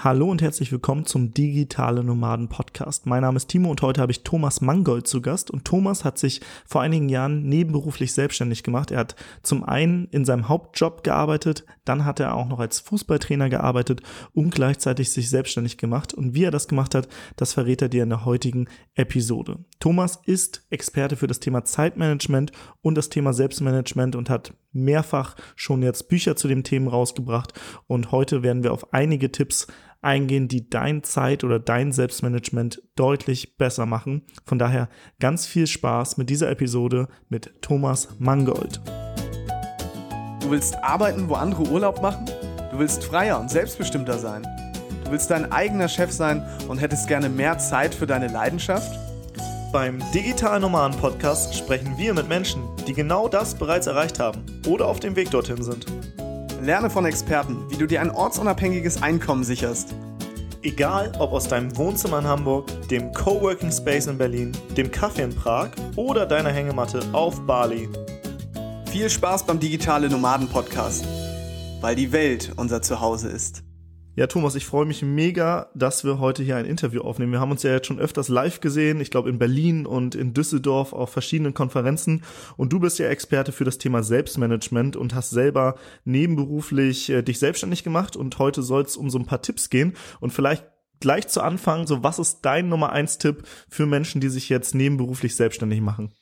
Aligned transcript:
Hallo 0.00 0.30
und 0.30 0.42
herzlich 0.42 0.70
willkommen 0.70 1.06
zum 1.06 1.34
Digitale 1.34 2.04
Nomaden 2.04 2.48
Podcast. 2.48 3.06
Mein 3.06 3.22
Name 3.22 3.36
ist 3.36 3.48
Timo 3.48 3.68
und 3.68 3.82
heute 3.82 4.00
habe 4.00 4.12
ich 4.12 4.22
Thomas 4.22 4.60
Mangold 4.60 5.08
zu 5.08 5.20
Gast. 5.20 5.50
Und 5.50 5.64
Thomas 5.64 6.04
hat 6.04 6.18
sich 6.18 6.40
vor 6.66 6.82
einigen 6.82 7.08
Jahren 7.08 7.48
nebenberuflich 7.48 8.12
selbstständig 8.12 8.62
gemacht. 8.62 8.92
Er 8.92 9.00
hat 9.00 9.16
zum 9.42 9.64
einen 9.64 10.06
in 10.12 10.24
seinem 10.24 10.48
Hauptjob 10.48 11.02
gearbeitet, 11.02 11.64
dann 11.84 12.04
hat 12.04 12.20
er 12.20 12.36
auch 12.36 12.46
noch 12.46 12.60
als 12.60 12.78
Fußballtrainer 12.78 13.48
gearbeitet 13.48 14.02
und 14.32 14.54
gleichzeitig 14.54 15.10
sich 15.10 15.30
selbstständig 15.30 15.78
gemacht. 15.78 16.14
Und 16.14 16.32
wie 16.32 16.44
er 16.44 16.52
das 16.52 16.68
gemacht 16.68 16.94
hat, 16.94 17.08
das 17.34 17.54
verrät 17.54 17.82
er 17.82 17.88
dir 17.88 18.04
in 18.04 18.10
der 18.10 18.24
heutigen 18.24 18.68
Episode. 18.94 19.64
Thomas 19.80 20.20
ist 20.26 20.64
Experte 20.70 21.16
für 21.16 21.26
das 21.26 21.40
Thema 21.40 21.64
Zeitmanagement 21.64 22.52
und 22.82 22.94
das 22.94 23.08
Thema 23.08 23.32
Selbstmanagement 23.32 24.14
und 24.14 24.30
hat 24.30 24.54
mehrfach 24.70 25.34
schon 25.56 25.82
jetzt 25.82 26.08
Bücher 26.08 26.36
zu 26.36 26.46
dem 26.46 26.62
Themen 26.62 26.86
rausgebracht. 26.86 27.52
Und 27.88 28.12
heute 28.12 28.44
werden 28.44 28.62
wir 28.62 28.72
auf 28.72 28.92
einige 28.92 29.32
Tipps 29.32 29.66
eingehen, 30.00 30.48
die 30.48 30.68
dein 30.68 31.02
Zeit- 31.02 31.44
oder 31.44 31.58
dein 31.58 31.92
Selbstmanagement 31.92 32.82
deutlich 32.96 33.56
besser 33.56 33.86
machen. 33.86 34.22
Von 34.44 34.58
daher 34.58 34.88
ganz 35.20 35.46
viel 35.46 35.66
Spaß 35.66 36.16
mit 36.16 36.30
dieser 36.30 36.50
Episode 36.50 37.08
mit 37.28 37.62
Thomas 37.62 38.08
Mangold. 38.18 38.80
Du 40.40 40.50
willst 40.50 40.76
arbeiten, 40.82 41.28
wo 41.28 41.34
andere 41.34 41.64
Urlaub 41.64 42.00
machen? 42.00 42.24
Du 42.70 42.78
willst 42.78 43.04
freier 43.04 43.40
und 43.40 43.50
selbstbestimmter 43.50 44.18
sein? 44.18 44.42
Du 45.04 45.10
willst 45.12 45.30
dein 45.30 45.50
eigener 45.50 45.88
Chef 45.88 46.12
sein 46.12 46.46
und 46.68 46.78
hättest 46.78 47.08
gerne 47.08 47.28
mehr 47.28 47.58
Zeit 47.58 47.94
für 47.94 48.06
deine 48.06 48.28
Leidenschaft? 48.28 48.98
Beim 49.72 49.98
Digital 50.14 50.60
Nomaden 50.60 50.98
Podcast 50.98 51.54
sprechen 51.54 51.98
wir 51.98 52.14
mit 52.14 52.28
Menschen, 52.28 52.62
die 52.86 52.94
genau 52.94 53.28
das 53.28 53.54
bereits 53.54 53.86
erreicht 53.86 54.18
haben 54.18 54.42
oder 54.66 54.86
auf 54.86 55.00
dem 55.00 55.16
Weg 55.16 55.30
dorthin 55.30 55.62
sind. 55.62 55.86
Lerne 56.68 56.90
von 56.90 57.06
Experten, 57.06 57.64
wie 57.70 57.78
du 57.78 57.86
dir 57.86 58.02
ein 58.02 58.10
ortsunabhängiges 58.10 59.02
Einkommen 59.02 59.42
sicherst. 59.42 59.94
Egal 60.60 61.12
ob 61.18 61.32
aus 61.32 61.48
deinem 61.48 61.74
Wohnzimmer 61.78 62.18
in 62.18 62.26
Hamburg, 62.26 62.66
dem 62.90 63.10
Coworking 63.14 63.72
Space 63.72 64.06
in 64.06 64.18
Berlin, 64.18 64.52
dem 64.76 64.90
Kaffee 64.90 65.22
in 65.22 65.34
Prag 65.34 65.70
oder 65.96 66.26
deiner 66.26 66.50
Hängematte 66.50 67.00
auf 67.12 67.40
Bali. 67.46 67.88
Viel 68.90 69.08
Spaß 69.08 69.46
beim 69.46 69.58
Digitale 69.58 70.10
Nomaden 70.10 70.46
Podcast, 70.46 71.06
weil 71.80 71.96
die 71.96 72.12
Welt 72.12 72.52
unser 72.56 72.82
Zuhause 72.82 73.30
ist. 73.30 73.62
Ja, 74.18 74.26
Thomas, 74.26 74.56
ich 74.56 74.66
freue 74.66 74.84
mich 74.84 75.02
mega, 75.02 75.70
dass 75.76 76.02
wir 76.02 76.18
heute 76.18 76.42
hier 76.42 76.56
ein 76.56 76.64
Interview 76.64 77.02
aufnehmen. 77.02 77.30
Wir 77.30 77.38
haben 77.38 77.52
uns 77.52 77.62
ja 77.62 77.70
jetzt 77.70 77.86
schon 77.86 78.00
öfters 78.00 78.26
live 78.26 78.58
gesehen, 78.58 79.00
ich 79.00 79.12
glaube 79.12 79.30
in 79.30 79.38
Berlin 79.38 79.86
und 79.86 80.16
in 80.16 80.34
Düsseldorf 80.34 80.92
auf 80.92 81.10
verschiedenen 81.10 81.54
Konferenzen. 81.54 82.24
Und 82.56 82.72
du 82.72 82.80
bist 82.80 82.98
ja 82.98 83.06
Experte 83.06 83.52
für 83.52 83.62
das 83.62 83.78
Thema 83.78 84.02
Selbstmanagement 84.02 84.96
und 84.96 85.14
hast 85.14 85.30
selber 85.30 85.76
nebenberuflich 86.04 87.10
äh, 87.10 87.22
dich 87.22 87.38
selbstständig 87.38 87.84
gemacht. 87.84 88.16
Und 88.16 88.36
heute 88.40 88.64
soll 88.64 88.82
es 88.82 88.96
um 88.96 89.08
so 89.08 89.20
ein 89.20 89.26
paar 89.26 89.40
Tipps 89.40 89.70
gehen. 89.70 89.94
Und 90.18 90.32
vielleicht 90.32 90.66
gleich 90.98 91.28
zu 91.28 91.40
Anfang, 91.40 91.86
so 91.86 92.02
was 92.02 92.18
ist 92.18 92.40
dein 92.40 92.68
Nummer 92.68 92.90
eins 92.90 93.18
Tipp 93.18 93.44
für 93.68 93.86
Menschen, 93.86 94.20
die 94.20 94.30
sich 94.30 94.48
jetzt 94.48 94.74
nebenberuflich 94.74 95.36
selbstständig 95.36 95.80
machen? 95.80 96.12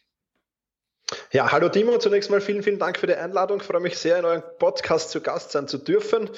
Ja, 1.31 1.53
hallo 1.53 1.69
Timo, 1.69 1.99
zunächst 1.99 2.31
mal 2.31 2.41
vielen, 2.41 2.65
vielen 2.65 2.81
Dank 2.81 2.99
für 2.99 3.07
die 3.07 3.15
Einladung. 3.15 3.59
Ich 3.61 3.63
freue 3.63 3.81
mich 3.81 3.97
sehr, 3.97 4.19
in 4.19 4.25
eurem 4.25 4.43
Podcast 4.59 5.11
zu 5.11 5.21
Gast 5.21 5.53
sein 5.53 5.69
zu 5.69 5.79
dürfen. 5.79 6.29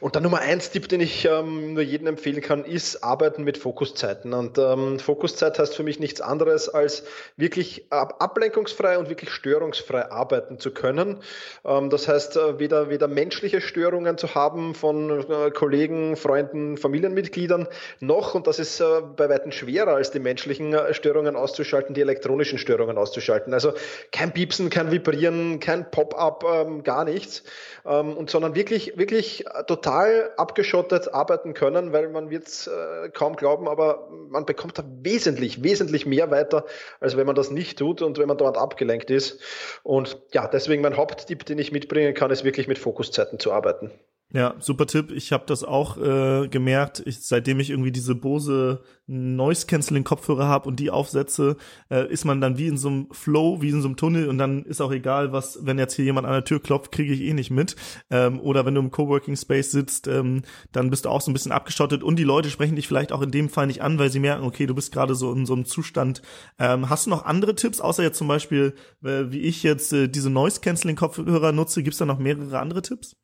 Und 0.00 0.14
der 0.14 0.22
Nummer 0.22 0.38
eins 0.38 0.70
Tipp, 0.70 0.88
den 0.88 1.02
ich 1.02 1.26
ähm, 1.26 1.74
nur 1.74 1.82
jedem 1.82 2.06
empfehlen 2.06 2.40
kann, 2.40 2.64
ist 2.64 3.04
Arbeiten 3.04 3.44
mit 3.44 3.58
Fokuszeiten. 3.58 4.32
Und 4.32 4.56
ähm, 4.56 4.98
Fokuszeit 5.00 5.58
heißt 5.58 5.76
für 5.76 5.82
mich 5.82 6.00
nichts 6.00 6.22
anderes, 6.22 6.70
als 6.70 7.02
wirklich 7.36 7.88
ab 7.90 8.16
ablenkungsfrei 8.20 8.96
und 8.96 9.10
wirklich 9.10 9.28
störungsfrei 9.28 10.10
arbeiten 10.10 10.58
zu 10.58 10.70
können. 10.70 11.18
Ähm, 11.66 11.90
das 11.90 12.08
heißt, 12.08 12.38
äh, 12.38 12.58
weder, 12.58 12.88
weder 12.88 13.08
menschliche 13.08 13.60
Störungen 13.60 14.16
zu 14.16 14.34
haben 14.34 14.74
von 14.74 15.28
äh, 15.30 15.50
Kollegen, 15.50 16.16
Freunden, 16.16 16.78
Familienmitgliedern, 16.78 17.68
noch, 18.00 18.34
und 18.34 18.46
das 18.46 18.60
ist 18.60 18.80
äh, 18.80 19.02
bei 19.14 19.28
weitem 19.28 19.52
schwerer 19.52 19.94
als 19.96 20.10
die 20.10 20.20
menschlichen 20.20 20.72
äh, 20.72 20.94
Störungen 20.94 21.36
auszuschalten, 21.36 21.94
die 21.94 22.00
elektronischen 22.00 22.56
Störungen 22.56 22.96
auszuschalten. 22.96 23.52
Also 23.52 23.74
kein 24.12 24.32
Piepsen, 24.32 24.70
kein 24.70 24.90
Vibrieren, 24.90 25.60
kein 25.60 25.90
Pop-up, 25.90 26.44
ähm, 26.44 26.82
gar 26.82 27.04
nichts. 27.04 27.42
Ähm, 27.84 28.16
und 28.16 28.30
sondern 28.30 28.54
wirklich, 28.54 28.96
wirklich 28.96 29.44
total 29.66 30.32
abgeschottet 30.36 31.12
arbeiten 31.14 31.54
können, 31.54 31.92
weil 31.92 32.08
man 32.08 32.30
wird 32.30 32.46
es 32.46 32.66
äh, 32.66 33.08
kaum 33.10 33.36
glauben, 33.36 33.68
aber 33.68 34.08
man 34.28 34.46
bekommt 34.46 34.78
da 34.78 34.84
wesentlich, 35.02 35.62
wesentlich 35.62 36.06
mehr 36.06 36.30
weiter, 36.30 36.64
als 37.00 37.16
wenn 37.16 37.26
man 37.26 37.36
das 37.36 37.50
nicht 37.50 37.78
tut 37.78 38.02
und 38.02 38.18
wenn 38.18 38.28
man 38.28 38.38
dort 38.38 38.56
abgelenkt 38.56 39.10
ist. 39.10 39.40
Und 39.82 40.18
ja, 40.32 40.48
deswegen 40.48 40.82
mein 40.82 40.96
Haupttipp, 40.96 41.44
den 41.44 41.58
ich 41.58 41.72
mitbringen 41.72 42.14
kann, 42.14 42.30
ist 42.30 42.44
wirklich 42.44 42.68
mit 42.68 42.78
Fokuszeiten 42.78 43.38
zu 43.38 43.52
arbeiten. 43.52 43.92
Ja, 44.32 44.56
super 44.58 44.86
Tipp. 44.86 45.12
Ich 45.12 45.32
habe 45.32 45.44
das 45.46 45.62
auch 45.62 45.96
äh, 45.98 46.48
gemerkt, 46.48 47.00
ich, 47.06 47.20
seitdem 47.20 47.60
ich 47.60 47.70
irgendwie 47.70 47.92
diese 47.92 48.16
Bose 48.16 48.82
Noise 49.06 49.66
Canceling 49.68 50.02
Kopfhörer 50.02 50.48
habe 50.48 50.68
und 50.68 50.80
die 50.80 50.90
aufsetze, 50.90 51.56
äh, 51.90 52.10
ist 52.12 52.24
man 52.24 52.40
dann 52.40 52.58
wie 52.58 52.66
in 52.66 52.76
so 52.76 52.88
einem 52.88 53.06
Flow, 53.12 53.62
wie 53.62 53.68
in 53.70 53.80
so 53.80 53.86
einem 53.86 53.96
Tunnel 53.96 54.28
und 54.28 54.36
dann 54.38 54.64
ist 54.64 54.80
auch 54.80 54.90
egal, 54.90 55.30
was, 55.32 55.60
wenn 55.64 55.78
jetzt 55.78 55.94
hier 55.94 56.04
jemand 56.04 56.26
an 56.26 56.32
der 56.32 56.44
Tür 56.44 56.60
klopft, 56.60 56.90
kriege 56.90 57.12
ich 57.12 57.20
eh 57.20 57.34
nicht 57.34 57.52
mit. 57.52 57.76
Ähm, 58.10 58.40
oder 58.40 58.66
wenn 58.66 58.74
du 58.74 58.80
im 58.80 58.90
Coworking 58.90 59.36
Space 59.36 59.70
sitzt, 59.70 60.08
ähm, 60.08 60.42
dann 60.72 60.90
bist 60.90 61.04
du 61.04 61.08
auch 61.08 61.20
so 61.20 61.30
ein 61.30 61.34
bisschen 61.34 61.52
abgeschottet 61.52 62.02
und 62.02 62.16
die 62.16 62.24
Leute 62.24 62.50
sprechen 62.50 62.74
dich 62.74 62.88
vielleicht 62.88 63.12
auch 63.12 63.22
in 63.22 63.30
dem 63.30 63.48
Fall 63.48 63.68
nicht 63.68 63.82
an, 63.82 64.00
weil 64.00 64.10
sie 64.10 64.18
merken, 64.18 64.44
okay, 64.44 64.66
du 64.66 64.74
bist 64.74 64.92
gerade 64.92 65.14
so 65.14 65.32
in 65.32 65.46
so 65.46 65.54
einem 65.54 65.66
Zustand. 65.66 66.20
Ähm, 66.58 66.90
hast 66.90 67.06
du 67.06 67.10
noch 67.10 67.24
andere 67.26 67.54
Tipps, 67.54 67.80
außer 67.80 68.02
jetzt 68.02 68.18
zum 68.18 68.26
Beispiel, 68.26 68.74
äh, 69.04 69.26
wie 69.30 69.42
ich 69.42 69.62
jetzt 69.62 69.92
äh, 69.92 70.08
diese 70.08 70.30
Noise 70.30 70.60
Canceling 70.60 70.96
Kopfhörer 70.96 71.52
nutze, 71.52 71.84
gibt's 71.84 71.98
da 71.98 72.06
noch 72.06 72.18
mehrere 72.18 72.58
andere 72.58 72.82
Tipps? 72.82 73.16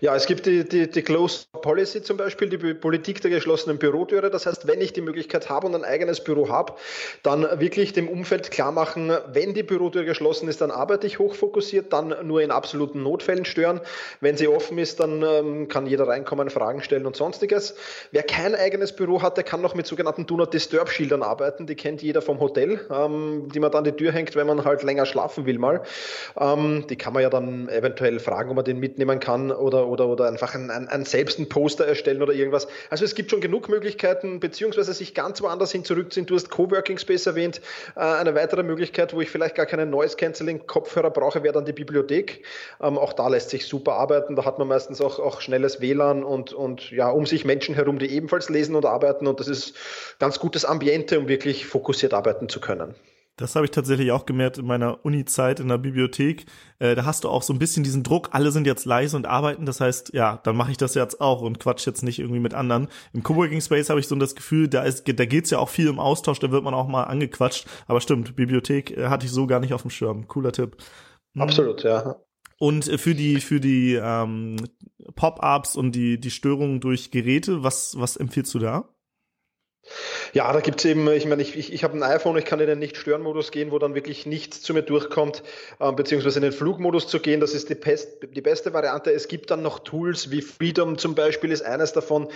Ja, 0.00 0.14
es 0.14 0.26
gibt 0.26 0.46
die, 0.46 0.68
die, 0.68 0.90
die 0.90 1.02
Closed 1.02 1.50
Policy 1.52 2.02
zum 2.02 2.16
Beispiel, 2.16 2.48
die 2.48 2.74
Politik 2.74 3.20
der 3.20 3.30
geschlossenen 3.30 3.78
Bürotüre. 3.78 4.30
Das 4.30 4.46
heißt, 4.46 4.66
wenn 4.66 4.80
ich 4.80 4.92
die 4.92 5.00
Möglichkeit 5.00 5.48
habe 5.50 5.66
und 5.66 5.74
ein 5.74 5.84
eigenes 5.84 6.22
Büro 6.22 6.48
habe, 6.48 6.74
dann 7.22 7.42
wirklich 7.60 7.92
dem 7.92 8.08
Umfeld 8.08 8.50
klar 8.50 8.72
machen, 8.72 9.12
wenn 9.32 9.54
die 9.54 9.62
Bürotür 9.62 10.04
geschlossen 10.04 10.48
ist, 10.48 10.60
dann 10.60 10.70
arbeite 10.70 11.06
ich 11.06 11.18
hochfokussiert, 11.18 11.92
dann 11.92 12.14
nur 12.26 12.42
in 12.42 12.50
absoluten 12.50 13.02
Notfällen 13.02 13.44
stören. 13.44 13.80
Wenn 14.20 14.36
sie 14.36 14.48
offen 14.48 14.78
ist, 14.78 15.00
dann 15.00 15.22
ähm, 15.22 15.68
kann 15.68 15.86
jeder 15.86 16.08
reinkommen, 16.08 16.50
Fragen 16.50 16.82
stellen 16.82 17.06
und 17.06 17.16
sonstiges. 17.16 17.74
Wer 18.10 18.22
kein 18.22 18.54
eigenes 18.54 18.94
Büro 18.94 19.22
hat, 19.22 19.36
der 19.36 19.44
kann 19.44 19.60
noch 19.60 19.74
mit 19.74 19.86
sogenannten 19.86 20.26
Do 20.26 20.36
Not 20.36 20.54
Disturb 20.54 20.90
Schildern 20.90 21.22
arbeiten. 21.22 21.66
Die 21.66 21.74
kennt 21.74 22.02
jeder 22.02 22.22
vom 22.22 22.40
Hotel, 22.40 22.80
ähm, 22.90 23.48
die 23.52 23.60
man 23.60 23.70
dann 23.70 23.84
die 23.84 23.92
Tür 23.92 24.12
hängt, 24.12 24.36
wenn 24.36 24.46
man 24.46 24.64
halt 24.64 24.82
länger 24.82 25.06
schlafen 25.06 25.46
will 25.46 25.58
mal. 25.58 25.82
Ähm, 26.38 26.86
die 26.88 26.96
kann 26.96 27.12
man 27.12 27.22
ja 27.22 27.30
dann 27.30 27.68
eventuell 27.68 28.18
fragen, 28.20 28.50
ob 28.50 28.56
man 28.56 28.64
den 28.64 28.78
mitnehmen 28.78 29.20
kann 29.20 29.50
oder, 29.70 29.86
oder, 29.86 30.08
oder 30.08 30.26
einfach 30.26 30.54
ein, 30.54 30.70
ein, 30.70 30.88
ein 30.88 31.04
selbst 31.04 31.38
ein 31.38 31.48
Poster 31.48 31.86
erstellen 31.86 32.20
oder 32.22 32.32
irgendwas. 32.32 32.66
Also 32.90 33.04
es 33.04 33.14
gibt 33.14 33.30
schon 33.30 33.40
genug 33.40 33.68
Möglichkeiten, 33.68 34.40
beziehungsweise 34.40 34.92
sich 34.92 35.14
ganz 35.14 35.40
woanders 35.40 35.70
hin 35.70 35.84
zurückziehen. 35.84 36.26
Du 36.26 36.34
hast 36.34 36.50
Coworking 36.50 36.98
Space 36.98 37.26
erwähnt. 37.26 37.60
Äh, 37.96 38.00
eine 38.00 38.34
weitere 38.34 38.62
Möglichkeit, 38.62 39.14
wo 39.14 39.20
ich 39.20 39.30
vielleicht 39.30 39.54
gar 39.54 39.66
keinen 39.66 39.90
Noise 39.90 40.16
Cancelling 40.16 40.66
Kopfhörer 40.66 41.10
brauche, 41.10 41.42
wäre 41.42 41.54
dann 41.54 41.64
die 41.64 41.72
Bibliothek. 41.72 42.44
Ähm, 42.80 42.98
auch 42.98 43.12
da 43.12 43.28
lässt 43.28 43.50
sich 43.50 43.66
super 43.66 43.94
arbeiten. 43.94 44.34
Da 44.34 44.44
hat 44.44 44.58
man 44.58 44.68
meistens 44.68 45.00
auch, 45.00 45.18
auch 45.18 45.40
schnelles 45.40 45.80
WLAN 45.80 46.24
und, 46.24 46.52
und 46.52 46.90
ja, 46.90 47.08
um 47.10 47.26
sich 47.26 47.44
Menschen 47.44 47.74
herum, 47.74 47.98
die 47.98 48.10
ebenfalls 48.10 48.48
lesen 48.48 48.74
und 48.74 48.86
arbeiten. 48.86 49.26
Und 49.26 49.38
das 49.38 49.48
ist 49.48 49.76
ganz 50.18 50.40
gutes 50.40 50.64
Ambiente, 50.64 51.18
um 51.18 51.28
wirklich 51.28 51.66
fokussiert 51.66 52.12
arbeiten 52.12 52.48
zu 52.48 52.60
können. 52.60 52.94
Das 53.40 53.56
habe 53.56 53.64
ich 53.64 53.70
tatsächlich 53.70 54.12
auch 54.12 54.26
gemerkt 54.26 54.58
in 54.58 54.66
meiner 54.66 55.02
Uni-Zeit 55.02 55.60
in 55.60 55.68
der 55.68 55.78
Bibliothek. 55.78 56.44
Äh, 56.78 56.94
da 56.94 57.06
hast 57.06 57.24
du 57.24 57.30
auch 57.30 57.42
so 57.42 57.54
ein 57.54 57.58
bisschen 57.58 57.82
diesen 57.82 58.02
Druck, 58.02 58.28
alle 58.32 58.52
sind 58.52 58.66
jetzt 58.66 58.84
leise 58.84 59.16
und 59.16 59.26
arbeiten. 59.26 59.64
Das 59.64 59.80
heißt, 59.80 60.12
ja, 60.12 60.40
dann 60.44 60.56
mache 60.56 60.72
ich 60.72 60.76
das 60.76 60.94
jetzt 60.94 61.22
auch 61.22 61.40
und 61.40 61.58
quatsch 61.58 61.86
jetzt 61.86 62.02
nicht 62.02 62.18
irgendwie 62.18 62.40
mit 62.40 62.52
anderen. 62.52 62.88
Im 63.14 63.22
Coworking 63.22 63.62
Space 63.62 63.88
habe 63.88 63.98
ich 63.98 64.08
so 64.08 64.14
das 64.16 64.34
Gefühl, 64.34 64.68
da 64.68 64.82
ist, 64.82 65.04
da 65.08 65.24
geht's 65.24 65.48
ja 65.48 65.58
auch 65.58 65.70
viel 65.70 65.86
im 65.86 65.98
Austausch, 65.98 66.38
da 66.38 66.50
wird 66.50 66.62
man 66.62 66.74
auch 66.74 66.86
mal 66.86 67.04
angequatscht. 67.04 67.66
Aber 67.86 68.02
stimmt, 68.02 68.36
Bibliothek 68.36 68.90
äh, 68.90 69.08
hatte 69.08 69.24
ich 69.24 69.32
so 69.32 69.46
gar 69.46 69.60
nicht 69.60 69.72
auf 69.72 69.82
dem 69.82 69.90
Schirm. 69.90 70.28
Cooler 70.28 70.52
Tipp. 70.52 70.76
Mhm. 71.32 71.40
Absolut, 71.40 71.82
ja. 71.82 72.16
Und 72.58 72.88
äh, 72.88 72.98
für 72.98 73.14
die 73.14 73.40
für 73.40 73.58
die 73.58 73.94
ähm, 73.94 74.56
Pop-ups 75.16 75.76
und 75.76 75.92
die 75.92 76.20
die 76.20 76.30
Störungen 76.30 76.80
durch 76.80 77.10
Geräte, 77.10 77.62
was 77.62 77.98
was 77.98 78.16
empfiehlst 78.16 78.52
du 78.52 78.58
da? 78.58 78.90
Ja, 80.32 80.52
da 80.52 80.60
gibt's 80.60 80.84
eben, 80.84 81.10
ich 81.10 81.26
meine, 81.26 81.42
ich, 81.42 81.56
ich, 81.56 81.72
ich 81.72 81.82
habe 81.82 81.96
ein 81.96 82.02
iPhone, 82.02 82.36
ich 82.36 82.44
kann 82.44 82.60
in 82.60 82.66
den 82.66 82.78
Nicht-Stören-Modus 82.78 83.50
gehen, 83.50 83.72
wo 83.72 83.78
dann 83.78 83.94
wirklich 83.94 84.26
nichts 84.26 84.62
zu 84.62 84.72
mir 84.74 84.82
durchkommt, 84.82 85.42
äh, 85.80 85.90
beziehungsweise 85.92 86.38
in 86.38 86.44
den 86.44 86.52
Flugmodus 86.52 87.08
zu 87.08 87.18
gehen, 87.18 87.40
das 87.40 87.54
ist 87.54 87.68
die, 87.68 87.74
Pest, 87.74 88.08
die 88.34 88.40
beste 88.40 88.72
Variante. 88.72 89.10
Es 89.10 89.26
gibt 89.26 89.50
dann 89.50 89.62
noch 89.62 89.80
Tools 89.80 90.30
wie 90.30 90.40
Freedom 90.42 90.98
zum 90.98 91.14
Beispiel, 91.14 91.50
ist 91.50 91.62
eines 91.62 91.92
davon, 91.92 92.28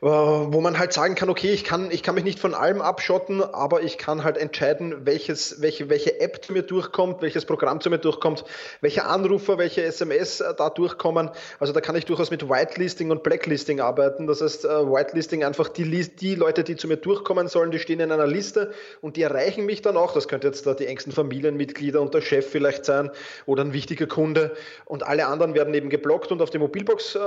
wo 0.00 0.60
man 0.60 0.78
halt 0.78 0.92
sagen 0.92 1.14
kann, 1.14 1.30
okay, 1.30 1.50
ich 1.52 1.64
kann, 1.64 1.90
ich 1.90 2.02
kann 2.02 2.14
mich 2.14 2.24
nicht 2.24 2.38
von 2.38 2.54
allem 2.54 2.80
abschotten, 2.80 3.42
aber 3.42 3.82
ich 3.82 3.98
kann 3.98 4.24
halt 4.24 4.36
entscheiden, 4.36 5.06
welches, 5.06 5.62
welche, 5.62 5.88
welche 5.88 6.20
App 6.20 6.44
zu 6.44 6.52
mir 6.52 6.62
durchkommt, 6.62 7.22
welches 7.22 7.44
Programm 7.46 7.80
zu 7.80 7.90
mir 7.90 7.98
durchkommt, 7.98 8.44
welche 8.80 9.04
Anrufer, 9.04 9.58
welche 9.58 9.82
SMS 9.82 10.40
äh, 10.40 10.54
da 10.56 10.70
durchkommen. 10.70 11.30
Also 11.58 11.72
da 11.72 11.80
kann 11.80 11.96
ich 11.96 12.04
durchaus 12.04 12.30
mit 12.30 12.48
Whitelisting 12.48 13.10
und 13.10 13.22
Blacklisting 13.22 13.80
arbeiten. 13.80 14.26
Das 14.26 14.42
heißt, 14.42 14.64
äh, 14.64 14.68
Whitelisting 14.68 15.44
einfach 15.44 15.68
die, 15.68 15.84
die 16.08 16.34
Leute, 16.34 16.64
die 16.64 16.76
zu 16.76 16.88
mir 16.88 16.96
durchkommen 16.96 17.48
sollen, 17.48 17.70
die 17.70 17.78
stehen 17.78 18.00
in 18.00 18.12
einer 18.12 18.26
Liste 18.26 18.72
und 19.00 19.16
die 19.16 19.22
erreichen 19.22 19.64
mich 19.64 19.82
dann 19.82 19.96
auch. 19.96 20.12
Das 20.12 20.28
könnte 20.28 20.46
jetzt 20.46 20.66
da 20.66 20.74
die 20.74 20.86
engsten 20.86 21.12
Familienmitglieder 21.12 22.00
und 22.00 22.12
der 22.14 22.20
Chef 22.20 22.48
vielleicht 22.48 22.84
sein 22.84 23.10
oder 23.46 23.64
ein 23.64 23.72
wichtiger 23.72 24.06
Kunde. 24.06 24.54
Und 24.84 25.06
alle 25.06 25.26
anderen 25.26 25.54
werden 25.54 25.72
eben 25.74 25.88
geblockt 25.88 26.32
und 26.32 26.42
auf 26.42 26.50
die 26.50 26.58
Mobilbox 26.58 27.14
äh, 27.14 27.18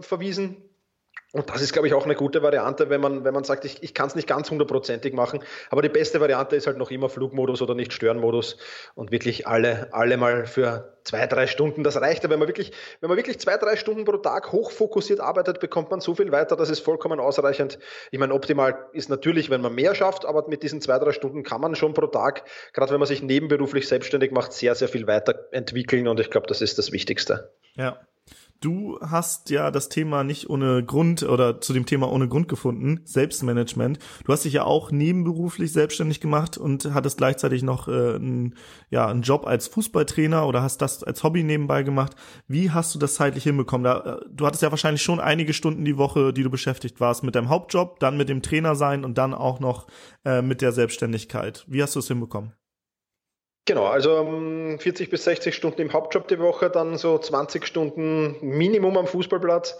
verwiesen 0.00 0.56
Und 1.32 1.48
das 1.48 1.62
ist, 1.62 1.72
glaube 1.72 1.88
ich, 1.88 1.94
auch 1.94 2.04
eine 2.04 2.14
gute 2.14 2.42
Variante, 2.42 2.90
wenn 2.90 3.00
man, 3.00 3.24
wenn 3.24 3.32
man 3.32 3.44
sagt, 3.44 3.64
ich, 3.64 3.82
ich 3.82 3.94
kann 3.94 4.06
es 4.06 4.14
nicht 4.14 4.28
ganz 4.28 4.50
hundertprozentig 4.50 5.14
machen. 5.14 5.42
Aber 5.70 5.80
die 5.80 5.88
beste 5.88 6.20
Variante 6.20 6.56
ist 6.56 6.66
halt 6.66 6.76
noch 6.76 6.90
immer 6.90 7.08
Flugmodus 7.08 7.62
oder 7.62 7.74
nicht 7.74 7.94
Störenmodus 7.94 8.58
und 8.94 9.10
wirklich 9.10 9.46
alle, 9.46 9.88
alle 9.92 10.18
mal 10.18 10.44
für 10.44 10.92
zwei, 11.04 11.26
drei 11.26 11.46
Stunden. 11.46 11.84
Das 11.84 11.98
reicht 11.98 12.22
ja, 12.22 12.28
wenn 12.28 12.38
man 12.38 12.48
wirklich, 12.48 12.72
wenn 13.00 13.08
man 13.08 13.16
wirklich 13.16 13.40
zwei, 13.40 13.56
drei 13.56 13.76
Stunden 13.76 14.04
pro 14.04 14.18
Tag 14.18 14.52
hochfokussiert 14.52 15.20
arbeitet, 15.20 15.58
bekommt 15.58 15.90
man 15.90 16.00
so 16.00 16.14
viel 16.14 16.30
weiter, 16.32 16.54
das 16.54 16.68
ist 16.68 16.80
vollkommen 16.80 17.18
ausreichend. 17.18 17.78
Ich 18.10 18.18
meine, 18.18 18.34
optimal 18.34 18.86
ist 18.92 19.08
natürlich, 19.08 19.48
wenn 19.48 19.62
man 19.62 19.74
mehr 19.74 19.94
schafft, 19.94 20.26
aber 20.26 20.46
mit 20.48 20.62
diesen 20.62 20.82
zwei, 20.82 20.98
drei 20.98 21.12
Stunden 21.12 21.44
kann 21.44 21.62
man 21.62 21.74
schon 21.74 21.94
pro 21.94 22.08
Tag, 22.08 22.44
gerade 22.74 22.92
wenn 22.92 23.00
man 23.00 23.08
sich 23.08 23.22
nebenberuflich 23.22 23.88
selbstständig 23.88 24.32
macht, 24.32 24.52
sehr, 24.52 24.74
sehr 24.74 24.88
viel 24.88 25.06
weiterentwickeln 25.06 26.08
und 26.08 26.20
ich 26.20 26.30
glaube, 26.30 26.46
das 26.46 26.60
ist 26.60 26.76
das 26.76 26.92
Wichtigste. 26.92 27.52
Ja. 27.74 27.98
Du 28.62 28.96
hast 29.00 29.50
ja 29.50 29.72
das 29.72 29.88
Thema 29.88 30.22
nicht 30.22 30.48
ohne 30.48 30.84
Grund 30.84 31.24
oder 31.24 31.60
zu 31.60 31.72
dem 31.72 31.84
Thema 31.84 32.12
ohne 32.12 32.28
Grund 32.28 32.46
gefunden, 32.46 33.00
Selbstmanagement. 33.02 33.98
Du 34.24 34.32
hast 34.32 34.44
dich 34.44 34.52
ja 34.52 34.62
auch 34.62 34.92
nebenberuflich 34.92 35.72
selbstständig 35.72 36.20
gemacht 36.20 36.58
und 36.58 36.94
hattest 36.94 37.18
gleichzeitig 37.18 37.64
noch 37.64 37.88
äh, 37.88 38.14
einen, 38.14 38.54
ja, 38.88 39.08
einen 39.08 39.22
Job 39.22 39.48
als 39.48 39.66
Fußballtrainer 39.66 40.46
oder 40.46 40.62
hast 40.62 40.80
das 40.80 41.02
als 41.02 41.24
Hobby 41.24 41.42
nebenbei 41.42 41.82
gemacht. 41.82 42.14
Wie 42.46 42.70
hast 42.70 42.94
du 42.94 43.00
das 43.00 43.14
zeitlich 43.14 43.42
hinbekommen? 43.42 43.82
Da, 43.82 43.98
äh, 43.98 44.24
du 44.30 44.46
hattest 44.46 44.62
ja 44.62 44.70
wahrscheinlich 44.70 45.02
schon 45.02 45.18
einige 45.18 45.54
Stunden 45.54 45.84
die 45.84 45.98
Woche, 45.98 46.32
die 46.32 46.44
du 46.44 46.50
beschäftigt 46.50 47.00
warst 47.00 47.24
mit 47.24 47.34
deinem 47.34 47.48
Hauptjob, 47.48 47.98
dann 47.98 48.16
mit 48.16 48.28
dem 48.28 48.42
Trainer 48.42 48.76
sein 48.76 49.04
und 49.04 49.18
dann 49.18 49.34
auch 49.34 49.58
noch 49.58 49.88
äh, 50.24 50.40
mit 50.40 50.62
der 50.62 50.70
Selbstständigkeit. 50.70 51.64
Wie 51.66 51.82
hast 51.82 51.96
du 51.96 51.98
es 51.98 52.06
hinbekommen? 52.06 52.52
Genau, 53.64 53.86
also 53.86 54.24
40 54.78 55.06
ähm, 55.06 55.10
bis 55.10 55.24
60 55.24 55.54
Stunden 55.54 55.82
im 55.82 55.92
Hauptjob 55.92 56.26
die 56.26 56.40
Woche, 56.40 56.68
dann 56.68 56.96
so 56.96 57.16
20 57.18 57.64
Stunden 57.64 58.36
Minimum 58.40 58.98
am 58.98 59.06
Fußballplatz 59.06 59.78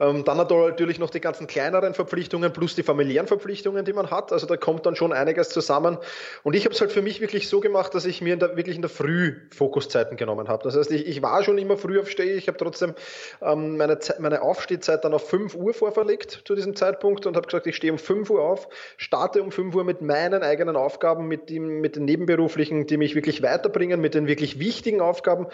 ähm, 0.00 0.24
dann 0.24 0.38
hat 0.38 0.50
er 0.50 0.68
natürlich 0.68 0.98
noch 0.98 1.10
die 1.10 1.20
ganzen 1.20 1.46
kleineren 1.46 1.94
Verpflichtungen 1.94 2.52
plus 2.52 2.74
die 2.74 2.82
familiären 2.82 3.26
Verpflichtungen, 3.26 3.84
die 3.84 3.92
man 3.92 4.10
hat. 4.10 4.32
Also 4.32 4.46
da 4.46 4.56
kommt 4.56 4.86
dann 4.86 4.96
schon 4.96 5.12
einiges 5.12 5.50
zusammen. 5.50 5.98
Und 6.42 6.56
ich 6.56 6.64
habe 6.64 6.74
es 6.74 6.80
halt 6.80 6.90
für 6.90 7.02
mich 7.02 7.20
wirklich 7.20 7.48
so 7.48 7.60
gemacht, 7.60 7.94
dass 7.94 8.06
ich 8.06 8.22
mir 8.22 8.34
in 8.34 8.40
der, 8.40 8.56
wirklich 8.56 8.76
in 8.76 8.82
der 8.82 8.90
Früh 8.90 9.34
Fokuszeiten 9.54 10.16
genommen 10.16 10.48
habe. 10.48 10.64
Das 10.64 10.76
heißt, 10.76 10.90
ich, 10.90 11.06
ich 11.06 11.22
war 11.22 11.44
schon 11.44 11.58
immer 11.58 11.76
früh 11.76 12.00
aufstehe. 12.00 12.34
Ich 12.34 12.48
habe 12.48 12.56
trotzdem 12.56 12.94
ähm, 13.42 13.76
meine, 13.76 13.98
meine 14.18 14.42
Aufstehzeit 14.42 15.04
dann 15.04 15.12
auf 15.12 15.28
5 15.28 15.54
Uhr 15.54 15.74
vorverlegt 15.74 16.42
zu 16.44 16.54
diesem 16.54 16.74
Zeitpunkt 16.74 17.26
und 17.26 17.36
habe 17.36 17.46
gesagt, 17.46 17.66
ich 17.66 17.76
stehe 17.76 17.92
um 17.92 17.98
5 17.98 18.30
Uhr 18.30 18.42
auf, 18.42 18.68
starte 18.96 19.42
um 19.42 19.52
5 19.52 19.74
Uhr 19.74 19.84
mit 19.84 20.00
meinen 20.00 20.42
eigenen 20.42 20.76
Aufgaben, 20.76 21.28
mit, 21.28 21.50
dem, 21.50 21.80
mit 21.80 21.96
den 21.96 22.06
nebenberuflichen, 22.06 22.86
die 22.86 22.96
mich 22.96 23.14
wirklich 23.14 23.42
weiterbringen, 23.42 24.00
mit 24.00 24.14
den 24.14 24.26
wirklich 24.26 24.58
wichtigen 24.58 25.02
Aufgaben 25.02 25.46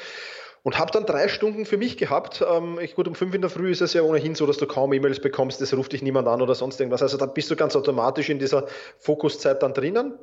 und 0.66 0.80
habe 0.80 0.90
dann 0.90 1.06
drei 1.06 1.28
Stunden 1.28 1.64
für 1.64 1.76
mich 1.76 1.96
gehabt. 1.96 2.44
Ähm, 2.44 2.80
ich, 2.82 2.96
gut, 2.96 3.06
um 3.06 3.14
fünf 3.14 3.32
in 3.36 3.40
der 3.40 3.50
Früh 3.50 3.70
ist 3.70 3.82
es 3.82 3.92
ja 3.92 4.02
ohnehin 4.02 4.34
so, 4.34 4.46
dass 4.46 4.56
du 4.56 4.66
kaum 4.66 4.92
E-Mails 4.92 5.20
bekommst, 5.20 5.60
es 5.62 5.72
ruft 5.76 5.92
dich 5.92 6.02
niemand 6.02 6.26
an 6.26 6.42
oder 6.42 6.56
sonst 6.56 6.80
irgendwas. 6.80 7.02
Also 7.02 7.16
da 7.18 7.26
bist 7.26 7.48
du 7.52 7.54
ganz 7.54 7.76
automatisch 7.76 8.30
in 8.30 8.40
dieser 8.40 8.66
Fokuszeit 8.98 9.62
dann 9.62 9.74
drinnen. 9.74 10.14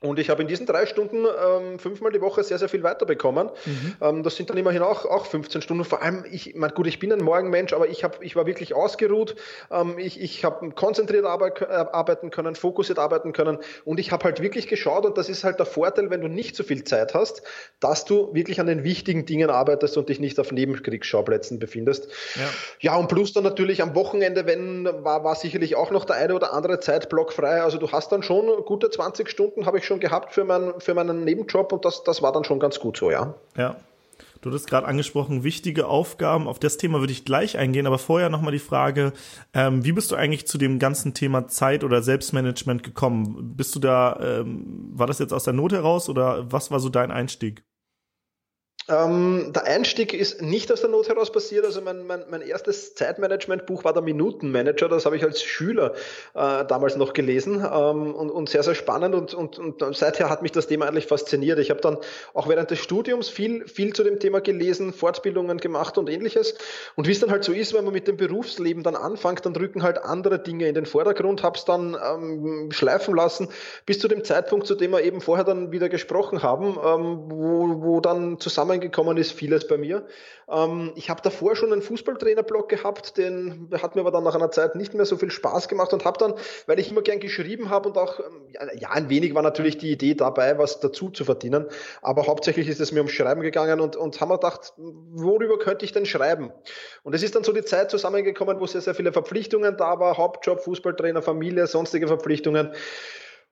Und 0.00 0.20
ich 0.20 0.30
habe 0.30 0.42
in 0.42 0.48
diesen 0.48 0.64
drei 0.64 0.86
Stunden 0.86 1.24
ähm, 1.24 1.80
fünfmal 1.80 2.12
die 2.12 2.20
Woche 2.20 2.44
sehr, 2.44 2.58
sehr 2.58 2.68
viel 2.68 2.84
weiterbekommen. 2.84 3.50
Mhm. 3.66 3.96
Ähm, 4.00 4.22
das 4.22 4.36
sind 4.36 4.48
dann 4.48 4.56
immerhin 4.56 4.82
auch, 4.82 5.04
auch 5.04 5.26
15 5.26 5.60
Stunden. 5.60 5.84
Vor 5.84 6.02
allem, 6.02 6.24
ich 6.30 6.54
mein, 6.54 6.70
gut, 6.70 6.86
ich 6.86 7.00
bin 7.00 7.12
ein 7.12 7.18
Morgenmensch, 7.18 7.72
aber 7.72 7.88
ich, 7.88 8.04
hab, 8.04 8.22
ich 8.22 8.36
war 8.36 8.46
wirklich 8.46 8.74
ausgeruht. 8.74 9.34
Ähm, 9.72 9.98
ich 9.98 10.20
ich 10.20 10.44
habe 10.44 10.70
konzentriert 10.70 11.24
arbeit, 11.24 11.62
äh, 11.62 11.64
arbeiten 11.64 12.30
können, 12.30 12.54
fokussiert 12.54 13.00
arbeiten 13.00 13.32
können. 13.32 13.58
Und 13.84 13.98
ich 13.98 14.12
habe 14.12 14.22
halt 14.22 14.40
wirklich 14.40 14.68
geschaut, 14.68 15.04
und 15.04 15.18
das 15.18 15.28
ist 15.28 15.42
halt 15.42 15.58
der 15.58 15.66
Vorteil, 15.66 16.10
wenn 16.10 16.20
du 16.20 16.28
nicht 16.28 16.54
so 16.54 16.62
viel 16.62 16.84
Zeit 16.84 17.14
hast, 17.14 17.42
dass 17.80 18.04
du 18.04 18.32
wirklich 18.32 18.60
an 18.60 18.68
den 18.68 18.84
wichtigen 18.84 19.26
Dingen 19.26 19.50
arbeitest 19.50 19.96
und 19.96 20.08
dich 20.08 20.20
nicht 20.20 20.38
auf 20.38 20.52
Nebenkriegsschauplätzen 20.52 21.58
befindest. 21.58 22.06
Ja, 22.36 22.48
ja 22.92 22.96
und 22.96 23.08
plus 23.08 23.32
dann 23.32 23.42
natürlich 23.42 23.82
am 23.82 23.96
Wochenende, 23.96 24.46
wenn, 24.46 24.84
war, 24.84 25.24
war 25.24 25.34
sicherlich 25.34 25.74
auch 25.74 25.90
noch 25.90 26.04
der 26.04 26.16
eine 26.16 26.36
oder 26.36 26.52
andere 26.52 26.78
Zeitblock 26.78 27.32
frei. 27.32 27.62
Also 27.62 27.78
du 27.78 27.90
hast 27.90 28.12
dann 28.12 28.22
schon 28.22 28.46
gute 28.64 28.90
20 28.90 29.28
Stunden, 29.28 29.66
habe 29.66 29.78
ich 29.78 29.87
schon 29.88 30.00
gehabt 30.00 30.32
für, 30.32 30.44
mein, 30.44 30.74
für 30.78 30.94
meinen 30.94 31.24
Nebenjob 31.24 31.72
und 31.72 31.84
das, 31.84 32.04
das 32.04 32.22
war 32.22 32.32
dann 32.32 32.44
schon 32.44 32.60
ganz 32.60 32.78
gut 32.78 32.96
so, 32.96 33.10
ja. 33.10 33.34
Ja. 33.56 33.76
Du 34.40 34.52
hast 34.52 34.68
gerade 34.68 34.86
angesprochen, 34.86 35.42
wichtige 35.42 35.88
Aufgaben. 35.88 36.46
Auf 36.46 36.60
das 36.60 36.76
Thema 36.76 37.00
würde 37.00 37.12
ich 37.12 37.24
gleich 37.24 37.58
eingehen, 37.58 37.88
aber 37.88 37.98
vorher 37.98 38.28
nochmal 38.28 38.52
die 38.52 38.60
Frage, 38.60 39.12
ähm, 39.52 39.84
wie 39.84 39.90
bist 39.90 40.12
du 40.12 40.14
eigentlich 40.14 40.46
zu 40.46 40.58
dem 40.58 40.78
ganzen 40.78 41.12
Thema 41.12 41.48
Zeit 41.48 41.82
oder 41.82 42.02
Selbstmanagement 42.02 42.84
gekommen? 42.84 43.54
Bist 43.56 43.74
du 43.74 43.80
da, 43.80 44.18
ähm, 44.22 44.90
war 44.92 45.08
das 45.08 45.18
jetzt 45.18 45.32
aus 45.32 45.42
der 45.42 45.54
Not 45.54 45.72
heraus 45.72 46.08
oder 46.08 46.52
was 46.52 46.70
war 46.70 46.78
so 46.78 46.88
dein 46.88 47.10
Einstieg? 47.10 47.64
Ähm, 48.90 49.52
der 49.54 49.64
Einstieg 49.64 50.14
ist 50.14 50.40
nicht 50.40 50.72
aus 50.72 50.80
der 50.80 50.88
Not 50.88 51.08
heraus 51.08 51.30
passiert. 51.30 51.66
Also 51.66 51.82
mein, 51.82 52.06
mein, 52.06 52.24
mein 52.30 52.40
erstes 52.40 52.94
Zeitmanagement-Buch 52.94 53.84
war 53.84 53.92
der 53.92 54.02
Minutenmanager. 54.02 54.88
Das 54.88 55.04
habe 55.04 55.16
ich 55.16 55.22
als 55.22 55.42
Schüler 55.42 55.92
äh, 56.34 56.64
damals 56.64 56.96
noch 56.96 57.12
gelesen 57.12 57.56
ähm, 57.56 58.14
und, 58.14 58.30
und 58.30 58.48
sehr, 58.48 58.62
sehr 58.62 58.74
spannend. 58.74 59.14
Und, 59.14 59.34
und, 59.34 59.58
und 59.58 59.96
seither 59.96 60.30
hat 60.30 60.40
mich 60.40 60.52
das 60.52 60.68
Thema 60.68 60.86
eigentlich 60.86 61.06
fasziniert. 61.06 61.58
Ich 61.58 61.68
habe 61.68 61.82
dann 61.82 61.98
auch 62.32 62.48
während 62.48 62.70
des 62.70 62.78
Studiums 62.78 63.28
viel, 63.28 63.68
viel 63.68 63.92
zu 63.92 64.04
dem 64.04 64.20
Thema 64.20 64.40
gelesen, 64.40 64.94
Fortbildungen 64.94 65.58
gemacht 65.58 65.98
und 65.98 66.08
ähnliches. 66.08 66.54
Und 66.94 67.06
wie 67.06 67.12
es 67.12 67.20
dann 67.20 67.30
halt 67.30 67.44
so 67.44 67.52
ist, 67.52 67.74
wenn 67.74 67.84
man 67.84 67.92
mit 67.92 68.08
dem 68.08 68.16
Berufsleben 68.16 68.82
dann 68.82 68.96
anfängt, 68.96 69.44
dann 69.44 69.54
rücken 69.54 69.82
halt 69.82 69.98
andere 69.98 70.38
Dinge 70.38 70.66
in 70.66 70.74
den 70.74 70.86
Vordergrund. 70.86 71.42
Habe 71.42 71.58
es 71.58 71.66
dann 71.66 71.94
ähm, 71.94 72.72
schleifen 72.72 73.14
lassen 73.14 73.48
bis 73.84 73.98
zu 73.98 74.08
dem 74.08 74.24
Zeitpunkt, 74.24 74.66
zu 74.66 74.74
dem 74.74 74.92
wir 74.92 75.02
eben 75.02 75.20
vorher 75.20 75.44
dann 75.44 75.72
wieder 75.72 75.90
gesprochen 75.90 76.42
haben, 76.42 76.78
ähm, 76.82 77.24
wo, 77.28 77.82
wo 77.82 78.00
dann 78.00 78.40
zusammen 78.40 78.77
reingekommen 78.78 79.16
ist, 79.16 79.32
vieles 79.32 79.66
bei 79.66 79.76
mir. 79.76 80.06
Ähm, 80.48 80.92
ich 80.96 81.10
habe 81.10 81.20
davor 81.22 81.56
schon 81.56 81.72
einen 81.72 81.82
Fußballtrainer-Blog 81.82 82.68
gehabt, 82.68 83.16
den 83.16 83.68
hat 83.82 83.94
mir 83.94 84.02
aber 84.02 84.10
dann 84.10 84.24
nach 84.24 84.34
einer 84.34 84.50
Zeit 84.50 84.76
nicht 84.76 84.94
mehr 84.94 85.04
so 85.04 85.16
viel 85.16 85.30
Spaß 85.30 85.68
gemacht 85.68 85.92
und 85.92 86.04
habe 86.04 86.18
dann, 86.18 86.34
weil 86.66 86.78
ich 86.78 86.90
immer 86.90 87.02
gern 87.02 87.20
geschrieben 87.20 87.70
habe 87.70 87.88
und 87.88 87.98
auch, 87.98 88.20
ähm, 88.20 88.78
ja, 88.78 88.90
ein 88.90 89.08
wenig 89.08 89.34
war 89.34 89.42
natürlich 89.42 89.78
die 89.78 89.90
Idee 89.90 90.14
dabei, 90.14 90.58
was 90.58 90.80
dazu 90.80 91.10
zu 91.10 91.24
verdienen, 91.24 91.66
aber 92.02 92.26
hauptsächlich 92.26 92.68
ist 92.68 92.80
es 92.80 92.92
mir 92.92 93.00
ums 93.00 93.12
Schreiben 93.12 93.42
gegangen 93.42 93.80
und, 93.80 93.96
und 93.96 94.20
haben 94.20 94.30
wir 94.30 94.38
gedacht, 94.38 94.72
worüber 94.76 95.58
könnte 95.58 95.84
ich 95.84 95.92
denn 95.92 96.06
schreiben? 96.06 96.52
Und 97.02 97.14
es 97.14 97.22
ist 97.22 97.34
dann 97.34 97.44
so 97.44 97.52
die 97.52 97.64
Zeit 97.64 97.90
zusammengekommen, 97.90 98.60
wo 98.60 98.66
sehr, 98.66 98.80
sehr 98.80 98.94
viele 98.94 99.12
Verpflichtungen 99.12 99.76
da 99.76 99.98
war, 100.00 100.16
Hauptjob, 100.16 100.60
Fußballtrainer, 100.60 101.22
Familie, 101.22 101.66
sonstige 101.66 102.06
Verpflichtungen. 102.06 102.72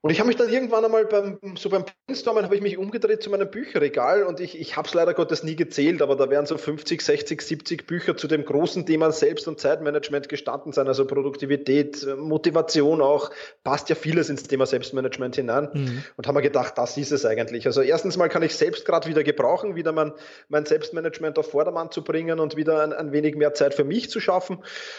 Und 0.03 0.11
ich 0.11 0.21
habe 0.21 0.29
mich 0.29 0.37
dann 0.37 0.49
irgendwann 0.49 0.85
einmal 0.85 1.05
beim, 1.07 1.39
so 1.57 1.69
beim 1.69 1.85
Brainstormen 2.07 2.45
habe 2.45 2.55
ich 2.55 2.61
mich 2.61 2.79
umgedreht 2.79 3.25
zu 3.25 3.31
meinem 3.31 3.51
Bücherregal 3.51 4.23
und 4.23 4.39
ich, 4.39 4.57
ich 4.61 4.77
habe 4.77 4.87
es 4.87 4.95
leider 4.95 5.15
Gottes 5.15 5.43
nie 5.43 5.57
gezählt, 5.57 6.01
aber 6.01 6.15
da 6.15 6.31
werden 6.31 6.47
so 6.47 6.57
50, 6.57 7.01
60, 7.01 7.41
70 7.41 7.87
Bücher 7.89 8.17
zu 8.17 8.29
dem 8.29 8.45
großen 8.45 8.87
Thema 8.87 9.11
Selbst- 9.11 9.49
und 9.49 9.59
Zeitmanagement 9.59 10.29
gestanden 10.29 10.73
sein, 10.73 10.87
also 10.87 11.07
Produktivität, 11.07 12.07
Motivation 12.19 13.01
auch, 13.01 13.31
passt 13.65 13.89
ja 13.89 13.97
vieles 13.97 14.29
ins 14.29 14.45
Thema 14.45 14.67
Selbstmanagement 14.67 15.35
hinein 15.35 15.71
mhm. 15.73 16.05
und 16.17 16.29
haben 16.29 16.37
mir 16.37 16.43
gedacht, 16.43 16.79
das 16.79 16.97
ist 16.97 17.11
es 17.11 17.25
eigentlich. 17.25 17.67
Also 17.67 17.81
erstens 17.81 18.17
mal 18.17 18.29
kann 18.29 18.45
ich 18.45 18.55
selbst 18.55 18.85
gerade 18.85 19.09
wieder 19.09 19.25
gebrauchen, 19.25 19.75
wieder 19.75 19.91
mein, 19.91 20.13
mein 20.49 20.67
Selbstmanagement 20.67 21.37
auf 21.37 21.51
Vordermann 21.51 21.91
zu 21.91 22.05
bringen 22.05 22.39
und 22.39 22.57
wieder 22.57 22.81
ein, 22.85 22.93
ein 22.93 23.11
wenig 23.11 23.35
mehr 23.35 23.55
Zeit 23.55 23.75
für 23.75 23.85
mich 23.85 24.09
zu 24.09 24.21
schaffen. 24.21 24.59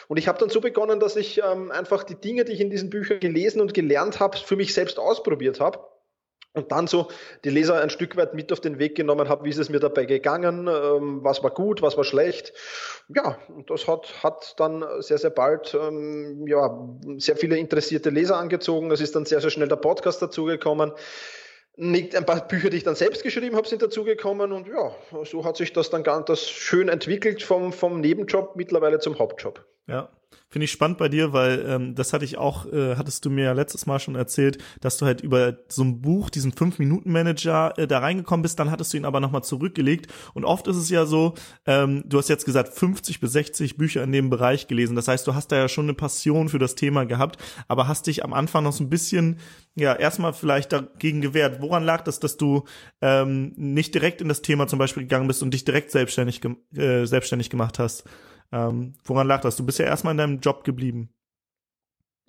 Und 0.10 0.17
ich 0.17 0.27
habe 0.27 0.38
dann 0.38 0.50
so 0.50 0.60
begonnen, 0.60 1.00
dass 1.00 1.15
ich 1.15 1.41
ähm, 1.50 1.71
einfach 1.71 2.03
die 2.03 2.15
Dinge, 2.15 2.43
die 2.43 2.51
ich 2.51 2.60
in 2.60 2.69
diesen 2.69 2.89
Büchern 2.89 3.21
gelesen 3.21 3.62
und 3.62 3.74
gelernt 3.74 4.19
habe, 4.19 4.38
für 4.38 4.57
mich 4.57 4.74
selbst 4.74 4.87
selbst 4.88 5.00
ausprobiert 5.00 5.60
habe 5.60 5.79
und 6.53 6.72
dann 6.72 6.88
so 6.88 7.10
die 7.44 7.50
Leser 7.50 7.82
ein 7.82 7.89
Stück 7.89 8.15
weit 8.17 8.34
mit 8.34 8.51
auf 8.51 8.60
den 8.60 8.79
Weg 8.79 8.96
genommen 8.96 9.29
habe, 9.29 9.46
wie 9.46 9.50
ist 9.50 9.60
es 9.60 9.70
mir 9.70 9.79
dabei 9.79 10.06
gegangen, 10.06 10.67
ähm, 10.67 11.20
was 11.24 11.44
war 11.44 11.51
gut, 11.51 11.82
was 11.82 11.98
war 11.98 12.03
schlecht. 12.03 12.53
Ja, 13.13 13.38
das 13.67 13.88
hat, 13.88 14.24
hat 14.24 14.56
dann 14.58 14.84
sehr, 15.00 15.17
sehr 15.17 15.29
bald 15.29 15.77
ähm, 15.79 16.48
ja, 16.48 16.89
sehr 17.17 17.38
viele 17.38 17.58
interessierte 17.58 18.10
Leser 18.10 18.38
angezogen. 18.38 18.91
Es 18.91 19.01
ist 19.01 19.15
dann 19.15 19.25
sehr, 19.25 19.41
sehr 19.41 19.51
schnell 19.51 19.67
der 19.67 19.75
Podcast 19.75 20.22
dazugekommen. 20.22 20.94
Ein 21.79 22.25
paar 22.25 22.48
Bücher, 22.48 22.72
die 22.72 22.77
ich 22.77 22.84
dann 22.84 22.96
selbst 22.96 23.22
geschrieben 23.22 23.56
habe, 23.56 23.67
sind 23.67 23.84
dazugekommen 23.84 24.51
und 24.51 24.67
ja, 24.67 24.96
so 25.25 25.46
hat 25.46 25.58
sich 25.58 25.74
das 25.74 25.91
dann 25.91 26.01
ganz 26.01 26.39
schön 26.39 26.89
entwickelt 26.89 27.44
vom, 27.44 27.72
vom 27.72 28.01
Nebenjob 28.01 28.56
mittlerweile 28.56 28.98
zum 28.98 29.20
Hauptjob. 29.20 29.63
Ja. 29.86 30.10
Finde 30.50 30.63
ich 30.63 30.72
spannend 30.72 30.98
bei 30.98 31.10
dir, 31.10 31.34
weil 31.34 31.65
ähm, 31.67 31.93
das 31.93 32.13
hatte 32.13 32.24
ich 32.24 32.38
auch, 32.38 32.65
äh, 32.72 32.96
hattest 32.96 33.25
du 33.25 33.29
mir 33.29 33.43
ja 33.46 33.51
letztes 33.51 33.86
Mal 33.86 34.00
schon 34.00 34.15
erzählt, 34.15 34.57
dass 34.79 34.98
du 34.98 35.05
halt 35.05 35.19
über 35.19 35.57
so 35.67 35.84
ein 35.84 36.01
Buch, 36.01 36.29
diesen 36.29 36.53
Fünf-Minuten-Manager, 36.53 37.77
äh, 37.77 37.86
da 37.86 38.00
reingekommen 38.00 38.43
bist, 38.43 38.57
dann 38.57 38.72
hattest 38.72 38.93
du 38.93 38.98
ihn 38.98 39.03
aber 39.03 39.19
nochmal 39.19 39.43
zurückgelegt. 39.43 40.07
Und 40.34 40.46
oft 40.46 40.67
ist 40.67 40.77
es 40.77 40.89
ja 40.89 41.05
so, 41.05 41.34
ähm, 41.65 42.03
du 42.05 42.17
hast 42.17 42.29
jetzt 42.29 42.46
gesagt, 42.46 42.74
50 42.74 43.19
bis 43.19 43.34
60 43.34 43.77
Bücher 43.77 44.03
in 44.03 44.13
dem 44.13 44.29
Bereich 44.29 44.67
gelesen. 44.67 44.96
Das 44.96 45.10
heißt, 45.10 45.27
du 45.27 45.36
hast 45.36 45.51
da 45.51 45.57
ja 45.57 45.67
schon 45.67 45.86
eine 45.86 45.93
Passion 45.93 46.48
für 46.48 46.60
das 46.60 46.75
Thema 46.75 47.05
gehabt, 47.05 47.43
aber 47.67 47.89
hast 47.89 48.07
dich 48.07 48.24
am 48.24 48.31
Anfang 48.31 48.63
noch 48.63 48.74
so 48.74 48.86
ein 48.86 48.89
bisschen, 48.89 49.39
ja, 49.75 49.93
erstmal 49.93 50.31
vielleicht 50.31 50.72
dagegen 50.72 51.19
gewehrt. 51.19 51.62
Woran 51.62 51.84
lag 51.84 52.03
das, 52.03 52.22
dass 52.22 52.38
du 52.38 52.63
ähm, 53.01 53.51
nicht 53.57 53.93
direkt 53.93 54.22
in 54.22 54.29
das 54.29 54.41
Thema 54.41 54.67
zum 54.67 54.79
Beispiel 54.79 55.03
gegangen 55.03 55.27
bist 55.27 55.43
und 55.43 55.53
dich 55.53 55.65
direkt 55.65 55.91
selbstständig, 55.91 56.41
äh, 56.75 57.05
selbstständig 57.05 57.50
gemacht 57.50 57.79
hast? 57.79 58.05
Ähm, 58.51 58.93
woran 59.03 59.27
lag 59.27 59.41
das? 59.41 59.55
Du 59.55 59.65
bist 59.65 59.79
ja 59.79 59.85
erstmal 59.85 60.11
in 60.11 60.17
deinem 60.17 60.39
Job 60.39 60.63
geblieben. 60.63 61.13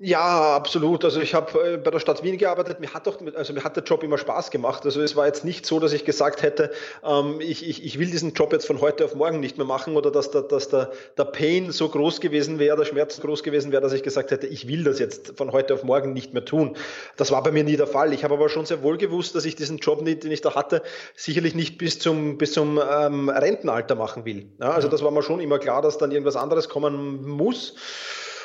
Ja, 0.01 0.55
absolut. 0.55 1.05
Also 1.05 1.21
ich 1.21 1.35
habe 1.35 1.75
äh, 1.75 1.77
bei 1.77 1.91
der 1.91 1.99
Stadt 1.99 2.23
Wien 2.23 2.39
gearbeitet. 2.39 2.79
Mir 2.79 2.95
hat 2.95 3.09
doch, 3.09 3.19
also 3.35 3.53
mir 3.53 3.65
hat 3.65 3.75
der 3.75 3.83
Job 3.83 4.05
immer 4.05 4.17
Spaß 4.17 4.53
gemacht. 4.53 4.85
Also 4.85 5.03
es 5.03 5.17
war 5.17 5.27
jetzt 5.27 5.45
nicht 5.45 5.67
so, 5.67 5.81
dass 5.81 5.93
ich 5.93 6.05
gesagt 6.05 6.43
hätte, 6.43 6.71
ähm, 7.05 7.41
ich, 7.41 7.69
ich, 7.69 7.85
ich 7.85 7.99
will 7.99 8.09
diesen 8.09 8.33
Job 8.33 8.53
jetzt 8.53 8.69
von 8.69 8.81
heute 8.81 9.05
auf 9.05 9.17
morgen 9.17 9.41
nicht 9.41 9.57
mehr 9.57 9.67
machen 9.67 9.97
oder 9.97 10.13
dass, 10.13 10.31
der, 10.31 10.43
dass 10.43 10.69
der, 10.69 10.93
der 11.17 11.25
Pain 11.25 11.73
so 11.73 11.89
groß 11.89 12.21
gewesen 12.21 12.61
wäre, 12.61 12.77
der 12.77 12.85
Schmerz 12.85 13.17
so 13.17 13.23
groß 13.23 13.43
gewesen 13.43 13.73
wäre, 13.73 13.83
dass 13.83 13.93
ich 13.93 14.05
gesagt 14.05 14.31
hätte, 14.31 14.47
ich 14.47 14.69
will 14.69 14.85
das 14.85 15.01
jetzt 15.01 15.37
von 15.37 15.51
heute 15.51 15.75
auf 15.75 15.83
morgen 15.83 16.13
nicht 16.13 16.33
mehr 16.33 16.45
tun. 16.45 16.77
Das 17.17 17.33
war 17.33 17.43
bei 17.43 17.51
mir 17.51 17.65
nie 17.65 17.77
der 17.77 17.89
Fall. 17.89 18.13
Ich 18.13 18.23
habe 18.23 18.35
aber 18.35 18.49
schon 18.51 18.67
sehr 18.67 18.85
wohl 18.85 18.99
gewusst, 18.99 19.35
dass 19.35 19.45
ich 19.47 19.57
diesen 19.57 19.79
Job, 19.79 20.03
nicht, 20.03 20.23
den 20.23 20.31
ich 20.31 20.43
da 20.43 20.55
hatte, 20.55 20.83
sicherlich 21.17 21.57
nicht 21.57 21.77
bis 21.77 21.99
zum, 21.99 22.39
bis 22.39 22.53
zum 22.53 22.81
ähm, 22.89 23.31
Rentenalter 23.31 23.97
machen 23.97 24.25
will. 24.25 24.47
Ja, 24.61 24.71
also 24.71 24.87
das 24.87 25.03
war 25.03 25.11
mir 25.11 25.25
schon 25.25 25.41
immer 25.41 25.59
klar, 25.59 25.83
dass 25.83 25.99
dann 25.99 26.13
irgendwas 26.13 26.37
anderes 26.37 26.69
kommen 26.69 27.27
muss. 27.27 27.75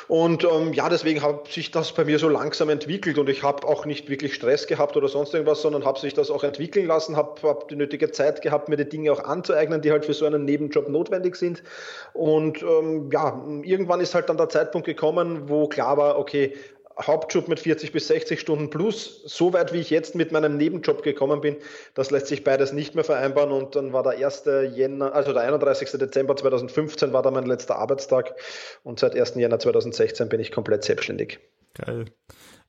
Und 0.08 0.44
ähm, 0.44 0.72
ja, 0.72 0.88
deswegen 0.88 1.22
hat 1.22 1.48
sich 1.48 1.70
das 1.70 1.92
bei 1.92 2.04
mir 2.04 2.18
so 2.18 2.28
langsam 2.28 2.68
entwickelt 2.68 3.18
und 3.18 3.28
ich 3.28 3.42
habe 3.42 3.66
auch 3.66 3.86
nicht 3.86 4.08
wirklich 4.08 4.34
Stress 4.34 4.66
gehabt 4.66 4.96
oder 4.96 5.08
sonst 5.08 5.32
irgendwas, 5.32 5.62
sondern 5.62 5.84
habe 5.84 5.98
sich 5.98 6.14
das 6.14 6.30
auch 6.30 6.44
entwickeln 6.44 6.86
lassen, 6.86 7.16
habe 7.16 7.40
hab 7.42 7.68
die 7.68 7.76
nötige 7.76 8.10
Zeit 8.10 8.42
gehabt, 8.42 8.68
mir 8.68 8.76
die 8.76 8.88
Dinge 8.88 9.12
auch 9.12 9.24
anzueignen, 9.24 9.80
die 9.80 9.90
halt 9.90 10.04
für 10.04 10.14
so 10.14 10.26
einen 10.26 10.44
Nebenjob 10.44 10.88
notwendig 10.88 11.36
sind. 11.36 11.62
Und 12.12 12.62
ähm, 12.62 13.10
ja, 13.12 13.42
irgendwann 13.62 14.00
ist 14.00 14.14
halt 14.14 14.28
dann 14.28 14.36
der 14.36 14.48
Zeitpunkt 14.48 14.86
gekommen, 14.86 15.48
wo 15.48 15.68
klar 15.68 15.96
war, 15.96 16.18
okay, 16.18 16.54
Hauptjob 17.00 17.48
mit 17.48 17.60
40 17.60 17.92
bis 17.92 18.06
60 18.08 18.40
Stunden 18.40 18.70
plus, 18.70 19.22
so 19.24 19.52
weit 19.52 19.72
wie 19.72 19.80
ich 19.80 19.90
jetzt 19.90 20.14
mit 20.14 20.32
meinem 20.32 20.56
Nebenjob 20.56 21.02
gekommen 21.02 21.40
bin, 21.40 21.56
das 21.94 22.10
lässt 22.10 22.28
sich 22.28 22.44
beides 22.44 22.72
nicht 22.72 22.94
mehr 22.94 23.04
vereinbaren 23.04 23.50
und 23.50 23.74
dann 23.74 23.92
war 23.92 24.02
der 24.02 24.24
1. 24.24 24.44
Jänner, 24.74 25.14
also 25.14 25.32
der 25.32 25.42
31. 25.42 25.90
Dezember 25.92 26.36
2015 26.36 27.12
war 27.12 27.22
dann 27.22 27.34
mein 27.34 27.46
letzter 27.46 27.76
Arbeitstag 27.76 28.34
und 28.84 29.00
seit 29.00 29.16
1. 29.16 29.34
Jänner 29.34 29.58
2016 29.58 30.28
bin 30.28 30.40
ich 30.40 30.52
komplett 30.52 30.84
selbstständig. 30.84 31.40
Geil. 31.74 32.06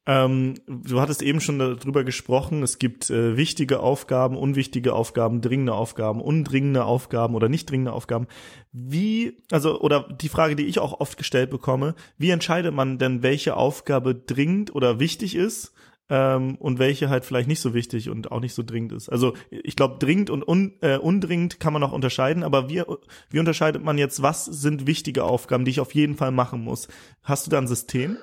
Ähm, 0.07 0.55
du 0.67 1.01
hattest 1.01 1.23
eben 1.23 1.41
schon 1.41 1.57
darüber 1.57 2.03
gesprochen, 2.03 2.61
es 2.61 2.77
gibt 2.77 3.09
äh, 3.09 3.37
wichtige 3.37 3.79
Aufgaben, 3.79 4.37
unwichtige 4.37 4.93
Aufgaben, 4.93 5.41
dringende 5.41 5.73
Aufgaben, 5.73 6.21
undringende 6.21 6.85
Aufgaben 6.85 7.33
oder 7.33 7.49
nicht 7.49 7.69
dringende 7.69 7.91
Aufgaben. 7.91 8.27
Wie, 8.71 9.37
also, 9.49 9.81
oder 9.81 10.07
die 10.21 10.29
Frage, 10.29 10.55
die 10.55 10.65
ich 10.65 10.77
auch 10.77 10.99
oft 10.99 11.17
gestellt 11.17 11.49
bekomme, 11.49 11.95
wie 12.19 12.29
entscheidet 12.29 12.73
man 12.73 12.99
denn, 12.99 13.23
welche 13.23 13.57
Aufgabe 13.57 14.13
dringend 14.13 14.75
oder 14.75 14.99
wichtig 14.99 15.35
ist? 15.35 15.73
Ähm, 16.07 16.57
und 16.57 16.77
welche 16.77 17.09
halt 17.09 17.25
vielleicht 17.25 17.47
nicht 17.47 17.61
so 17.61 17.73
wichtig 17.73 18.11
und 18.11 18.31
auch 18.31 18.39
nicht 18.39 18.53
so 18.53 18.61
dringend 18.61 18.91
ist. 18.91 19.09
Also 19.09 19.33
ich 19.49 19.75
glaube, 19.75 19.97
dringend 19.97 20.29
und 20.29 20.47
un, 20.47 20.73
äh, 20.81 20.97
undringend 20.97 21.59
kann 21.59 21.73
man 21.73 21.81
noch 21.81 21.93
unterscheiden, 21.93 22.43
aber 22.43 22.69
wie, 22.69 22.83
wie 23.31 23.39
unterscheidet 23.39 23.83
man 23.83 23.97
jetzt, 23.97 24.21
was 24.21 24.45
sind 24.45 24.85
wichtige 24.85 25.23
Aufgaben, 25.23 25.65
die 25.65 25.71
ich 25.71 25.79
auf 25.79 25.95
jeden 25.95 26.13
Fall 26.13 26.29
machen 26.29 26.61
muss? 26.63 26.89
Hast 27.23 27.47
du 27.47 27.49
da 27.49 27.57
ein 27.57 27.67
System? 27.67 28.17